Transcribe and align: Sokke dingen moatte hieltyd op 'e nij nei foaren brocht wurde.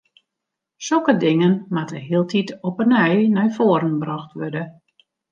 Sokke 0.85 1.13
dingen 1.23 1.51
moatte 1.75 1.99
hieltyd 2.07 2.49
op 2.69 2.75
'e 2.79 2.85
nij 2.93 3.15
nei 3.35 3.47
foaren 3.57 3.95
brocht 4.03 4.31
wurde. 4.39 4.63